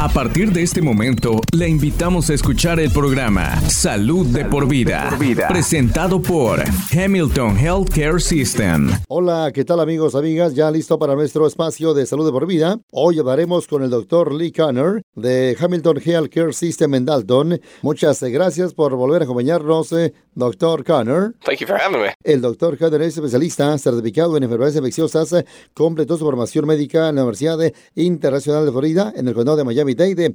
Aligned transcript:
A 0.00 0.08
partir 0.08 0.52
de 0.52 0.62
este 0.62 0.80
momento, 0.80 1.40
le 1.50 1.68
invitamos 1.68 2.30
a 2.30 2.34
escuchar 2.34 2.78
el 2.78 2.88
programa 2.92 3.60
Salud, 3.62 4.26
de, 4.26 4.44
por 4.44 4.68
vida, 4.68 5.10
presentado 5.48 6.22
por 6.22 6.62
Hamilton 6.92 7.58
Healthcare 7.58 8.20
System. 8.20 8.92
Hola, 9.08 9.50
¿qué 9.52 9.64
tal 9.64 9.80
amigos, 9.80 10.14
amigas? 10.14 10.54
Ya 10.54 10.70
listo 10.70 11.00
para 11.00 11.16
nuestro 11.16 11.48
espacio 11.48 11.94
de 11.94 12.06
Salud 12.06 12.26
de 12.26 12.30
por 12.30 12.46
vida. 12.46 12.78
Hoy 12.92 13.18
hablaremos 13.18 13.66
con 13.66 13.82
el 13.82 13.90
doctor 13.90 14.32
Lee 14.32 14.52
Conner 14.52 15.02
de 15.16 15.56
Hamilton 15.58 15.98
Healthcare 16.04 16.54
System 16.54 16.94
en 16.94 17.04
Dalton. 17.04 17.60
Muchas 17.82 18.22
gracias 18.22 18.74
por 18.74 18.94
volver 18.94 19.22
a 19.22 19.24
acompañarnos, 19.24 19.90
eh, 19.90 20.14
doctor 20.32 20.84
Conner. 20.84 21.34
Thank 21.44 21.58
you 21.58 21.66
for 21.66 21.76
having 21.76 22.00
me. 22.00 22.14
El 22.22 22.40
doctor 22.40 22.78
Conner 22.78 23.02
es 23.02 23.16
especialista 23.16 23.76
certificado 23.78 24.36
en 24.36 24.44
enfermedades 24.44 24.76
infecciosas. 24.76 25.44
Completó 25.74 26.16
su 26.16 26.24
formación 26.24 26.66
médica 26.66 27.08
en 27.08 27.16
la 27.16 27.22
Universidad 27.22 27.58
Internacional 27.96 28.64
de 28.64 28.70
Florida 28.70 29.12
en 29.16 29.26
el 29.26 29.34
condado 29.34 29.56
de 29.56 29.64
Miami 29.64 29.87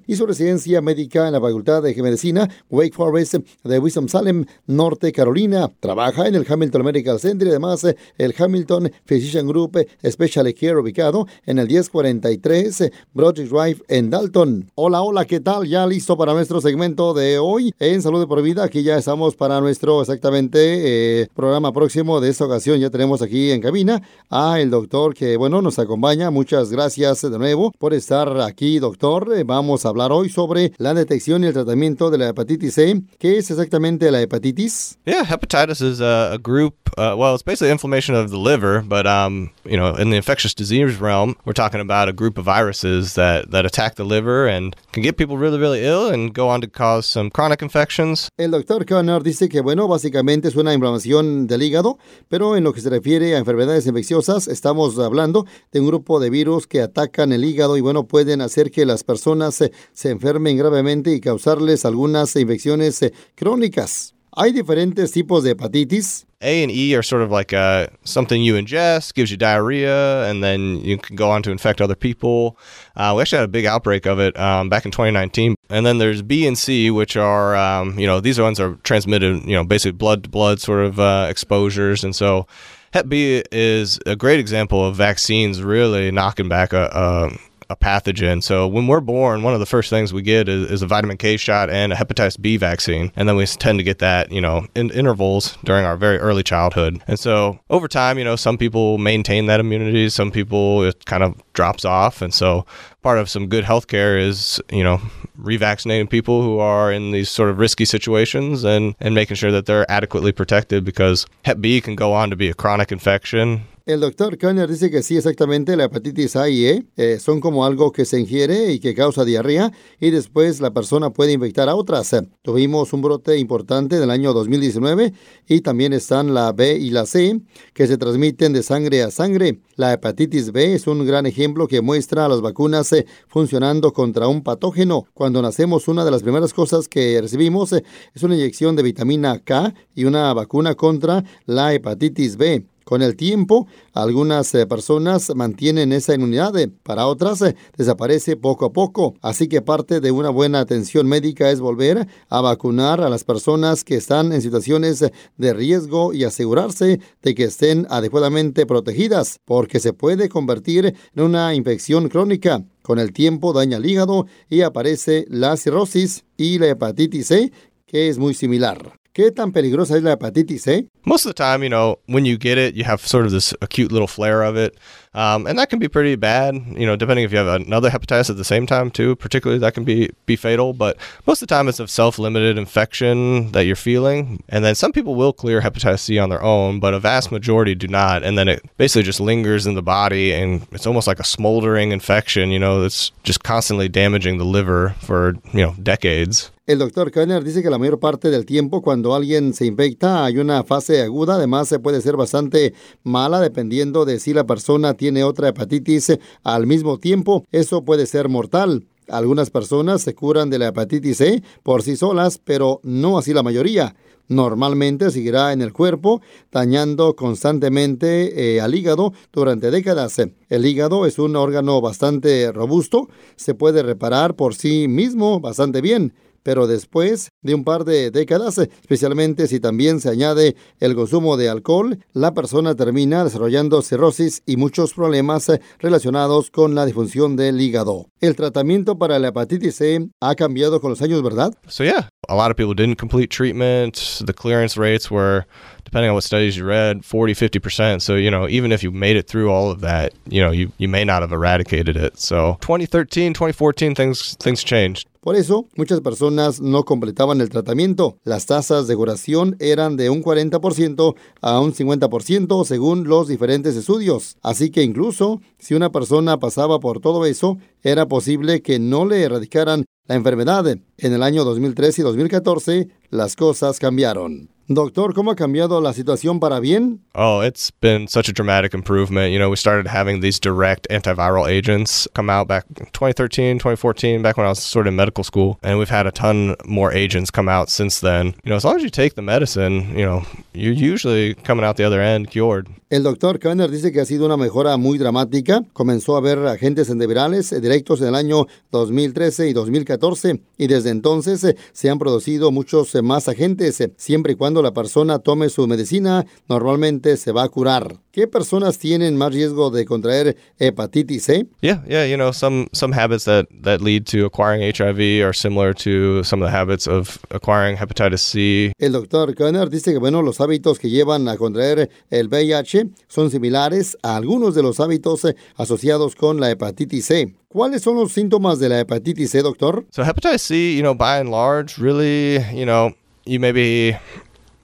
Y 0.07 0.15
su 0.15 0.25
residencia 0.25 0.81
médica 0.81 1.27
en 1.27 1.33
la 1.33 1.39
Facultad 1.41 1.83
de 1.83 1.93
Medicina 2.01 2.49
Wake 2.71 2.93
Forest 2.93 3.35
de 3.63 3.79
Winston-Salem, 3.79 4.45
Norte 4.65 5.11
Carolina. 5.11 5.69
Trabaja 5.79 6.27
en 6.27 6.33
el 6.33 6.45
Hamilton 6.47 6.83
Medical 6.83 7.19
Center 7.19 7.47
y 7.47 7.51
además 7.51 7.85
el 8.17 8.33
Hamilton 8.35 8.91
Physician 9.05 9.47
Group 9.47 9.77
Special 10.03 10.51
Care 10.53 10.77
ubicado 10.77 11.27
en 11.45 11.59
el 11.59 11.67
1043 11.67 12.91
Broadway 13.13 13.47
Drive 13.47 13.83
en 13.89 14.09
Dalton. 14.09 14.71
Hola, 14.73 15.01
hola, 15.01 15.25
¿qué 15.25 15.39
tal? 15.39 15.67
Ya 15.67 15.85
listo 15.85 16.17
para 16.17 16.33
nuestro 16.33 16.59
segmento 16.59 17.13
de 17.13 17.37
hoy 17.37 17.73
en 17.79 18.01
Salud 18.01 18.27
por 18.27 18.41
Vida. 18.41 18.63
Aquí 18.63 18.81
ya 18.81 18.97
estamos 18.97 19.35
para 19.35 19.61
nuestro 19.61 20.01
exactamente 20.01 21.21
eh, 21.21 21.27
programa 21.35 21.71
próximo 21.71 22.19
de 22.19 22.29
esta 22.29 22.45
ocasión. 22.45 22.79
Ya 22.79 22.89
tenemos 22.89 23.21
aquí 23.21 23.51
en 23.51 23.61
cabina 23.61 24.01
a 24.29 24.59
el 24.59 24.69
doctor 24.69 25.13
que, 25.13 25.37
bueno, 25.37 25.61
nos 25.61 25.77
acompaña. 25.77 26.31
Muchas 26.31 26.71
gracias 26.71 27.21
de 27.21 27.37
nuevo 27.37 27.71
por 27.77 27.93
estar 27.93 28.41
aquí, 28.41 28.79
doctor. 28.79 29.42
Vamos 29.43 29.85
a 29.85 29.89
hablar 29.89 30.11
hoy 30.11 30.29
sobre 30.29 30.73
la 30.77 30.93
detección 30.93 31.43
y 31.43 31.47
el 31.47 31.53
tratamiento 31.53 32.09
de 32.09 32.17
la 32.17 32.29
hepatitis 32.29 32.73
C. 32.73 33.01
¿Qué 33.19 33.37
es 33.37 33.51
exactamente 33.51 34.09
la 34.11 34.21
hepatitis? 34.21 34.97
Yeah, 35.05 35.23
hepatitis 35.23 35.81
is 35.81 36.01
a, 36.01 36.33
a 36.33 36.37
group. 36.37 36.75
Uh, 36.97 37.15
well, 37.17 37.33
it's 37.33 37.43
basically 37.43 37.71
inflammation 37.71 38.15
of 38.15 38.29
the 38.29 38.37
liver, 38.37 38.81
but 38.81 39.07
um, 39.07 39.49
you 39.65 39.75
know, 39.75 39.95
in 39.95 40.11
the 40.11 40.15
infectious 40.15 40.53
disease 40.53 40.99
realm, 41.01 41.35
we're 41.43 41.53
talking 41.53 41.81
about 41.81 42.07
a 42.07 42.13
group 42.13 42.37
of 42.37 42.45
viruses 42.45 43.15
that 43.15 43.49
that 43.51 43.65
attack 43.65 43.95
the 43.95 44.03
liver 44.03 44.47
and 44.47 44.75
can 44.91 45.01
get 45.01 45.17
people 45.17 45.37
really, 45.37 45.57
really 45.57 45.83
ill 45.83 46.07
and 46.07 46.33
go 46.33 46.47
on 46.49 46.61
to 46.61 46.67
cause 46.67 47.07
some 47.07 47.31
chronic 47.31 47.61
infections. 47.63 48.29
El 48.37 48.51
doctor 48.51 48.85
Conner 48.85 49.23
dice 49.23 49.49
que, 49.49 49.61
bueno, 49.61 49.87
básicamente 49.87 50.47
es 50.47 50.55
una 50.55 50.73
inflamación 50.73 51.47
del 51.47 51.63
hígado, 51.63 51.97
pero 52.29 52.55
en 52.55 52.63
lo 52.63 52.73
que 52.73 52.81
se 52.81 52.89
refiere 52.89 53.35
a 53.35 53.39
enfermedades 53.39 53.87
infecciosas, 53.87 54.47
estamos 54.47 54.99
hablando 54.99 55.45
de 55.71 55.79
un 55.79 55.87
grupo 55.87 56.19
de 56.19 56.29
virus 56.29 56.67
que 56.67 56.81
atacan 56.81 57.33
el 57.33 57.43
hígado 57.43 57.75
y, 57.75 57.81
bueno, 57.81 58.05
pueden 58.05 58.41
hacer 58.41 58.69
que 58.69 58.85
las 58.85 59.03
personas 59.03 59.32
se, 59.51 59.71
se 59.93 60.09
enfermen 60.09 60.57
gravemente 60.57 61.11
y 61.11 61.19
causarles 61.19 61.85
algunas 61.85 62.35
infecciones 62.35 63.01
eh, 63.01 63.13
crónicas. 63.35 64.13
Hay 64.35 64.51
diferentes 64.51 65.11
tipos 65.11 65.43
de 65.43 65.51
hepatitis. 65.51 66.25
A 66.41 66.63
and 66.63 66.71
E 66.71 66.95
are 66.95 67.03
sort 67.03 67.21
of 67.21 67.31
like 67.31 67.53
uh, 67.53 67.87
something 68.03 68.41
you 68.41 68.55
ingest, 68.55 69.13
gives 69.13 69.31
you 69.31 69.37
diarrhea, 69.37 70.29
and 70.29 70.43
then 70.43 70.81
you 70.83 70.97
can 70.97 71.15
go 71.15 71.29
on 71.29 71.41
to 71.43 71.51
infect 71.51 71.79
other 71.81 71.95
people. 71.95 72.57
Uh, 72.95 73.13
we 73.15 73.21
actually 73.21 73.37
had 73.37 73.45
a 73.45 73.51
big 73.51 73.65
outbreak 73.65 74.05
of 74.05 74.19
it 74.19 74.37
um, 74.37 74.69
back 74.69 74.85
in 74.85 74.91
2019. 74.91 75.55
And 75.69 75.85
then 75.85 75.99
there's 75.99 76.21
B 76.21 76.45
and 76.47 76.57
C, 76.57 76.91
which 76.91 77.15
are, 77.15 77.55
um, 77.55 77.97
you 77.97 78.07
know, 78.07 78.19
these 78.19 78.39
ones 78.39 78.59
are 78.59 78.75
transmitted, 78.83 79.43
you 79.45 79.55
know, 79.55 79.63
basically 79.63 79.91
blood 79.93 80.23
to 80.23 80.29
blood 80.29 80.59
sort 80.59 80.83
of 80.83 80.99
uh, 80.99 81.27
exposures. 81.29 82.03
And 82.03 82.15
so 82.15 82.47
Hep 82.93 83.07
B 83.07 83.43
is 83.51 83.99
a 84.05 84.15
great 84.15 84.39
example 84.39 84.85
of 84.85 84.95
vaccines 84.95 85.63
really 85.63 86.11
knocking 86.11 86.49
back 86.49 86.73
a, 86.73 86.89
a 86.93 87.37
a 87.69 87.75
pathogen. 87.75 88.41
So 88.41 88.67
when 88.67 88.87
we're 88.87 89.01
born, 89.01 89.43
one 89.43 89.53
of 89.53 89.59
the 89.59 89.65
first 89.65 89.89
things 89.89 90.13
we 90.13 90.21
get 90.21 90.47
is, 90.47 90.69
is, 90.71 90.81
a 90.81 90.87
vitamin 90.87 91.17
K 91.17 91.37
shot 91.37 91.69
and 91.69 91.93
a 91.93 91.95
hepatitis 91.95 92.39
B 92.39 92.57
vaccine, 92.57 93.11
and 93.15 93.27
then 93.27 93.35
we 93.35 93.45
tend 93.45 93.79
to 93.79 93.83
get 93.83 93.99
that, 93.99 94.31
you 94.31 94.41
know, 94.41 94.67
in 94.75 94.89
intervals 94.91 95.57
during 95.63 95.85
our 95.85 95.95
very 95.95 96.17
early 96.17 96.43
childhood. 96.43 97.01
And 97.07 97.19
so 97.19 97.59
over 97.69 97.87
time, 97.87 98.17
you 98.17 98.23
know, 98.23 98.35
some 98.35 98.57
people 98.57 98.97
maintain 98.97 99.45
that 99.45 99.59
immunity, 99.59 100.09
some 100.09 100.31
people 100.31 100.83
it 100.83 101.05
kind 101.05 101.23
of 101.23 101.41
drops 101.53 101.85
off, 101.85 102.21
and 102.21 102.33
so 102.33 102.65
part 103.01 103.17
of 103.17 103.29
some 103.29 103.47
good 103.47 103.63
healthcare 103.65 104.19
is, 104.19 104.61
you 104.71 104.83
know, 104.83 104.99
revaccinating 105.39 106.09
people 106.09 106.41
who 106.41 106.59
are 106.59 106.91
in 106.91 107.11
these 107.11 107.29
sort 107.29 107.49
of 107.49 107.57
risky 107.59 107.85
situations 107.85 108.63
and 108.63 108.95
and 108.99 109.15
making 109.15 109.35
sure 109.35 109.51
that 109.51 109.65
they're 109.65 109.89
adequately 109.89 110.31
protected 110.31 110.83
because 110.83 111.25
Hep 111.45 111.61
B 111.61 111.81
can 111.81 111.95
go 111.95 112.13
on 112.13 112.29
to 112.29 112.35
be 112.35 112.49
a 112.49 112.53
chronic 112.53 112.91
infection 112.91 113.65
El 113.85 113.99
doctor 113.99 114.37
Kanner 114.37 114.69
dice 114.69 114.89
que 114.89 115.03
sí, 115.03 115.17
exactamente, 115.17 115.75
la 115.75 115.83
hepatitis 115.83 116.37
A 116.37 116.47
y 116.47 116.67
E 116.67 116.85
eh, 116.95 117.19
son 117.19 117.41
como 117.41 117.65
algo 117.65 117.91
que 117.91 118.05
se 118.05 118.17
ingiere 118.17 118.71
y 118.71 118.79
que 118.79 118.95
causa 118.95 119.25
diarrea 119.25 119.73
y 119.99 120.09
después 120.09 120.61
la 120.61 120.71
persona 120.71 121.09
puede 121.09 121.33
infectar 121.33 121.67
a 121.67 121.75
otras. 121.75 122.15
Tuvimos 122.43 122.93
un 122.93 123.01
brote 123.01 123.37
importante 123.37 123.97
en 123.97 124.03
el 124.03 124.09
año 124.09 124.31
2019 124.31 125.11
y 125.49 125.59
también 125.59 125.91
están 125.91 126.33
la 126.33 126.53
B 126.53 126.77
y 126.77 126.91
la 126.91 127.05
C 127.05 127.41
que 127.73 127.85
se 127.85 127.97
transmiten 127.97 128.53
de 128.53 128.63
sangre 128.63 129.03
a 129.03 129.11
sangre. 129.11 129.59
La 129.75 129.91
hepatitis 129.91 130.53
B 130.53 130.75
es 130.75 130.87
un 130.87 131.05
gran 131.05 131.25
ejemplo 131.25 131.67
que 131.67 131.81
muestra 131.81 132.23
a 132.23 132.29
las 132.29 132.39
vacunas 132.39 132.93
eh, 132.93 133.05
funcionando 133.27 133.91
contra 133.91 134.29
un 134.29 134.43
patógeno. 134.43 135.07
Cuando 135.13 135.41
nacemos, 135.41 135.89
una 135.89 136.05
de 136.05 136.11
las 136.11 136.23
primeras 136.23 136.53
cosas 136.53 136.87
que 136.87 137.19
recibimos 137.19 137.73
eh, 137.73 137.83
es 138.15 138.23
una 138.23 138.35
inyección 138.35 138.77
de 138.77 138.83
vitamina 138.83 139.39
K 139.39 139.73
y 139.93 140.05
una 140.05 140.33
vacuna 140.33 140.75
contra 140.75 141.25
la 141.45 141.73
hepatitis 141.73 142.37
B. 142.37 142.63
Con 142.83 143.01
el 143.01 143.15
tiempo, 143.15 143.67
algunas 143.93 144.53
eh, 144.55 144.65
personas 144.67 145.33
mantienen 145.35 145.93
esa 145.93 146.15
inmunidad, 146.15 146.57
eh, 146.57 146.69
para 146.83 147.07
otras 147.07 147.41
eh, 147.41 147.55
desaparece 147.77 148.35
poco 148.35 148.65
a 148.65 148.73
poco. 148.73 149.15
Así 149.21 149.47
que 149.47 149.61
parte 149.61 150.01
de 150.01 150.11
una 150.11 150.29
buena 150.29 150.59
atención 150.59 151.07
médica 151.07 151.49
es 151.49 151.59
volver 151.59 152.07
a 152.29 152.41
vacunar 152.41 153.01
a 153.01 153.09
las 153.09 153.23
personas 153.23 153.83
que 153.83 153.95
están 153.95 154.33
en 154.33 154.41
situaciones 154.41 155.05
de 155.37 155.53
riesgo 155.53 156.13
y 156.13 156.23
asegurarse 156.23 156.99
de 157.21 157.35
que 157.35 157.45
estén 157.45 157.87
adecuadamente 157.89 158.65
protegidas, 158.65 159.39
porque 159.45 159.79
se 159.79 159.93
puede 159.93 160.29
convertir 160.29 160.95
en 161.15 161.23
una 161.23 161.53
infección 161.53 162.09
crónica. 162.09 162.63
Con 162.81 162.99
el 162.99 163.13
tiempo 163.13 163.53
daña 163.53 163.77
el 163.77 163.85
hígado 163.85 164.27
y 164.49 164.61
aparece 164.61 165.25
la 165.29 165.55
cirrosis 165.55 166.25
y 166.35 166.59
la 166.59 166.67
hepatitis 166.67 167.27
C, 167.27 167.51
que 167.85 168.09
es 168.09 168.17
muy 168.17 168.33
similar. 168.33 169.02
¿Qué 169.15 169.29
tan 169.29 169.51
peligrosa 169.51 169.95
es 169.95 170.01
la 170.01 170.13
hepatitis 170.13 170.63
C? 170.63 170.87
Most 171.05 171.27
of 171.27 171.35
the 171.35 171.43
time, 171.43 171.61
you 171.61 171.69
know, 171.69 171.99
when 172.07 172.25
you 172.25 172.35
get 172.35 172.57
it, 172.57 172.73
you 172.73 172.83
have 172.83 173.05
sort 173.05 173.27
of 173.27 173.31
this 173.31 173.53
acute 173.61 173.91
little 173.91 174.07
flare 174.07 174.41
of 174.41 174.57
it. 174.57 174.75
Um, 175.15 175.45
and 175.45 175.59
that 175.59 175.69
can 175.69 175.79
be 175.79 175.87
pretty 175.87 176.15
bad, 176.15 176.55
you 176.55 176.85
know, 176.85 176.95
depending 176.95 177.23
if 177.23 177.31
you 177.31 177.37
have 177.37 177.61
another 177.61 177.89
hepatitis 177.89 178.29
at 178.29 178.37
the 178.37 178.43
same 178.43 178.65
time 178.65 178.89
too. 178.89 179.15
Particularly, 179.15 179.59
that 179.59 179.73
can 179.73 179.83
be 179.83 180.09
be 180.25 180.35
fatal. 180.35 180.73
But 180.73 180.97
most 181.27 181.41
of 181.41 181.47
the 181.47 181.55
time, 181.55 181.67
it's 181.67 181.79
a 181.79 181.87
self-limited 181.87 182.57
infection 182.57 183.51
that 183.51 183.65
you're 183.65 183.75
feeling, 183.75 184.43
and 184.49 184.65
then 184.65 184.75
some 184.75 184.91
people 184.91 185.15
will 185.15 185.33
clear 185.33 185.61
hepatitis 185.61 185.99
C 185.99 186.17
on 186.17 186.29
their 186.29 186.43
own, 186.43 186.79
but 186.79 186.93
a 186.93 186.99
vast 186.99 187.31
majority 187.31 187.75
do 187.75 187.87
not. 187.87 188.23
And 188.23 188.37
then 188.37 188.47
it 188.47 188.63
basically 188.77 189.03
just 189.03 189.19
lingers 189.19 189.67
in 189.67 189.75
the 189.75 189.83
body, 189.83 190.33
and 190.33 190.65
it's 190.71 190.87
almost 190.87 191.07
like 191.07 191.19
a 191.19 191.23
smoldering 191.23 191.91
infection. 191.91 192.49
You 192.49 192.59
know, 192.59 192.81
that's 192.81 193.11
just 193.23 193.43
constantly 193.43 193.89
damaging 193.89 194.37
the 194.37 194.45
liver 194.45 194.95
for 194.99 195.35
you 195.53 195.61
know 195.61 195.75
decades. 195.81 196.51
El 196.65 196.79
doctor 196.79 197.11
Kenner 197.11 197.43
dice 197.43 197.61
que 197.61 197.69
la 197.69 197.77
mayor 197.77 197.99
parte 197.99 198.29
del 198.29 198.45
tiempo 198.45 198.81
cuando 198.81 199.13
alguien 199.13 199.53
se 199.53 199.65
infecta 199.65 200.23
hay 200.23 200.37
una 200.37 200.63
fase 200.63 201.01
aguda, 201.01 201.35
además 201.35 201.75
puede 201.83 201.99
ser 201.99 202.15
bastante 202.15 202.73
mala 203.03 203.41
dependiendo 203.41 204.05
de 204.05 204.17
si 204.17 204.33
la 204.33 204.45
persona 204.45 204.93
tiene 205.03 205.25
otra 205.25 205.49
hepatitis 205.49 206.17
al 206.43 206.65
mismo 206.65 206.97
tiempo. 206.97 207.43
Eso 207.51 207.83
puede 207.83 208.05
ser 208.05 208.29
mortal. 208.29 208.85
Algunas 209.09 209.49
personas 209.49 210.01
se 210.01 210.15
curan 210.15 210.49
de 210.49 210.59
la 210.59 210.69
hepatitis 210.69 211.17
C 211.17 211.43
por 211.61 211.83
sí 211.83 211.97
solas, 211.97 212.37
pero 212.41 212.79
no 212.83 213.17
así 213.17 213.33
la 213.33 213.43
mayoría. 213.43 213.97
Normalmente 214.29 215.11
seguirá 215.11 215.51
en 215.51 215.61
el 215.61 215.73
cuerpo, 215.73 216.21
dañando 216.53 217.17
constantemente 217.17 218.55
eh, 218.55 218.61
al 218.61 218.75
hígado 218.75 219.11
durante 219.33 219.71
décadas. 219.71 220.21
El 220.47 220.65
hígado 220.65 221.05
es 221.05 221.19
un 221.19 221.35
órgano 221.35 221.81
bastante 221.81 222.49
robusto, 222.53 223.09
se 223.35 223.55
puede 223.55 223.83
reparar 223.83 224.35
por 224.37 224.55
sí 224.55 224.87
mismo 224.87 225.41
bastante 225.41 225.81
bien, 225.81 226.13
pero 226.43 226.67
después 226.67 227.31
de 227.41 227.55
un 227.55 227.63
par 227.63 227.85
de 227.85 228.11
décadas, 228.11 228.57
especialmente 228.57 229.47
si 229.47 229.59
también 229.59 229.99
se 229.99 230.09
añade 230.09 230.55
el 230.79 230.95
consumo 230.95 231.37
de 231.37 231.49
alcohol, 231.49 231.99
la 232.13 232.33
persona 232.33 232.75
termina 232.75 233.23
desarrollando 233.23 233.81
cirrosis 233.81 234.43
y 234.45 234.57
muchos 234.57 234.93
problemas 234.93 235.51
relacionados 235.79 236.51
con 236.51 236.75
la 236.75 236.85
disfunción 236.85 237.35
del 237.35 237.59
hígado. 237.59 238.07
El 238.19 238.35
tratamiento 238.35 238.97
para 238.97 239.19
la 239.19 239.29
hepatitis 239.29 239.75
C 239.75 240.07
ha 240.21 240.35
cambiado 240.35 240.79
con 240.79 240.91
los 240.91 241.01
años, 241.01 241.23
¿verdad? 241.23 241.53
So 241.67 241.83
yeah, 241.83 242.09
a 242.27 242.35
lot 242.35 242.51
of 242.51 242.57
people 242.57 242.73
didn't 242.75 242.99
complete 242.99 243.29
treatment. 243.29 244.23
The 244.25 244.33
clearance 244.33 244.77
rates 244.77 245.09
were 245.09 245.45
depending 245.83 246.09
on 246.09 246.15
what 246.15 246.23
studies 246.23 246.57
you 246.57 246.65
read, 246.65 247.05
40, 247.05 247.33
50%. 247.33 248.01
So, 248.01 248.15
you 248.15 248.31
know, 248.31 248.47
even 248.47 248.71
if 248.71 248.83
you 248.83 248.91
made 248.91 249.15
it 249.15 249.27
through 249.27 249.51
all 249.51 249.69
of 249.69 249.81
that, 249.81 250.13
you 250.27 250.41
know, 250.41 250.51
you, 250.51 250.71
you 250.77 250.87
may 250.87 251.05
not 251.05 251.21
have 251.21 251.31
eradicated 251.31 251.95
it. 251.95 252.17
So 252.19 252.57
2013, 252.61 253.33
2014, 253.33 253.95
things 253.95 254.35
things 254.39 254.63
changed. 254.63 255.07
Por 255.23 255.37
eso, 255.37 255.69
muchas 255.77 256.01
personas 256.01 256.59
no 256.59 256.83
completaban 256.83 257.39
el 257.39 257.49
tratamiento. 257.49 258.17
Las 258.25 258.45
tasas 258.45 258.87
de 258.87 258.95
curación 258.97 259.55
eran 259.59 259.95
de 259.95 260.09
un 260.09 260.21
40% 260.21 261.15
a 261.39 261.61
un 261.61 261.73
50% 261.73 262.65
según 262.65 263.07
los 263.07 263.29
diferentes 263.29 263.77
estudios. 263.77 264.35
Así 264.41 264.69
que 264.69 264.83
incluso 264.83 265.39
si 265.59 265.75
una 265.75 265.93
persona 265.93 266.39
pasaba 266.39 266.81
por 266.81 266.99
todo 266.99 267.25
eso, 267.25 267.57
era 267.83 268.05
posible 268.09 268.61
que 268.61 268.79
no 268.79 269.05
le 269.05 269.23
erradicaran 269.23 269.85
la 270.07 270.15
enfermedad. 270.15 270.67
En 270.67 271.13
el 271.13 271.23
año 271.23 271.45
2013 271.45 272.01
y 272.01 272.03
2014, 272.03 272.89
las 273.09 273.37
cosas 273.37 273.79
cambiaron. 273.79 274.52
Doctor, 274.69 275.13
¿cómo 275.13 275.31
ha 275.31 275.35
cambiado 275.35 275.81
la 275.81 275.91
situación 275.91 276.39
para 276.39 276.61
bien? 276.61 277.01
Oh, 277.15 277.41
it's 277.41 277.69
been 277.69 278.07
such 278.07 278.29
a 278.29 278.31
dramatic 278.31 278.73
improvement. 278.73 279.33
You 279.33 279.39
know, 279.39 279.49
we 279.49 279.57
started 279.57 279.87
having 279.87 280.21
these 280.21 280.39
direct 280.39 280.87
antiviral 280.89 281.49
agents 281.49 282.07
come 282.13 282.29
out 282.29 282.47
back 282.47 282.65
2013, 282.93 283.59
2014, 283.59 284.21
back 284.21 284.37
when 284.37 284.45
I 284.45 284.49
was 284.49 284.63
sort 284.63 284.87
of 284.87 284.93
in 284.93 284.95
medical 284.95 285.25
school. 285.25 285.59
And 285.63 285.77
we've 285.77 285.89
had 285.89 286.07
a 286.07 286.11
ton 286.11 286.55
more 286.65 286.93
agents 286.93 287.29
come 287.29 287.49
out 287.49 287.69
since 287.69 287.99
then. 287.99 288.27
You 288.45 288.51
know, 288.51 288.55
as 288.55 288.63
long 288.63 288.77
as 288.77 288.83
you 288.83 288.89
take 288.89 289.15
the 289.15 289.21
medicine, 289.21 289.97
you 289.97 290.05
know, 290.05 290.23
you're 290.53 290.71
usually 290.71 291.33
coming 291.33 291.65
out 291.65 291.75
the 291.75 291.83
other 291.83 292.01
end 292.01 292.31
cured. 292.31 292.69
El 292.93 293.01
doctor 293.01 293.39
Kanner 293.39 293.71
dice 293.71 293.91
que 293.91 294.01
ha 294.01 294.05
sido 294.05 294.27
una 294.27 294.37
mejora 294.37 294.77
muy 294.77 294.99
dramática. 294.99 295.63
Comenzó 295.73 296.15
a 296.15 296.21
ver 296.21 296.37
agentes 296.45 296.91
antivirales 296.91 297.49
directos 297.59 298.01
en 298.01 298.09
el 298.09 298.13
año 298.13 298.45
2013 298.71 299.49
y 299.49 299.53
2014 299.53 300.39
y 300.59 300.67
desde 300.67 300.91
entonces 300.91 301.43
eh, 301.43 301.55
se 301.71 301.89
han 301.89 301.97
producido 301.97 302.51
muchos 302.51 302.93
eh, 302.93 303.01
más 303.01 303.27
agentes. 303.27 303.81
eh, 303.81 303.91
Siempre 303.97 304.33
y 304.33 304.35
cuando 304.35 304.61
la 304.61 304.75
persona 304.75 305.17
tome 305.17 305.49
su 305.49 305.65
medicina, 305.65 306.23
normalmente 306.47 307.17
se 307.17 307.31
va 307.31 307.41
a 307.41 307.49
curar. 307.49 307.97
¿Qué 308.11 308.27
personas 308.27 308.77
tienen 308.77 309.17
más 309.17 309.33
riesgo 309.33 309.71
de 309.71 309.85
contraer 309.85 310.37
hepatitis 310.59 311.23
C? 311.23 311.47
Yeah, 311.61 311.83
yeah, 311.87 312.05
you 312.05 312.15
know, 312.15 312.31
some 312.31 312.67
some 312.73 312.93
habits 312.93 313.25
that 313.25 313.47
that 313.63 313.81
lead 313.81 314.05
to 314.11 314.27
acquiring 314.27 314.61
HIV 314.61 315.25
are 315.25 315.33
similar 315.33 315.73
to 315.77 316.23
some 316.23 316.43
of 316.43 316.51
the 316.51 316.55
habits 316.55 316.87
of 316.87 317.17
acquiring 317.31 317.75
hepatitis 317.75 318.21
C. 318.21 318.71
El 318.77 318.91
doctor 318.91 319.33
Kanner 319.33 319.71
dice 319.71 319.93
que 319.93 319.97
bueno, 319.97 320.21
los 320.21 320.39
hábitos 320.41 320.77
que 320.77 320.91
llevan 320.91 321.27
a 321.27 321.37
contraer 321.37 321.89
el 322.11 322.27
VIH 322.27 322.82
son 323.07 323.29
similares 323.31 323.97
a 324.01 324.15
algunos 324.15 324.55
de 324.55 324.63
los 324.63 324.79
hábitos 324.79 325.25
eh, 325.25 325.35
asociados 325.55 326.15
con 326.15 326.39
la 326.39 326.51
hepatitis 326.51 327.05
C. 327.05 327.35
¿Cuáles 327.47 327.81
son 327.81 327.95
los 327.95 328.11
síntomas 328.11 328.59
de 328.59 328.69
la 328.69 328.79
hepatitis 328.79 329.31
C, 329.31 329.41
doctor? 329.41 329.85
So 329.91 330.03
hepatitis 330.03 330.41
C, 330.41 330.75
you 330.75 330.81
know, 330.81 330.95
by 330.95 331.19
and 331.19 331.29
large, 331.29 331.77
really, 331.77 332.39
you 332.53 332.65
know, 332.65 332.93
you 333.25 333.39
maybe 333.39 333.95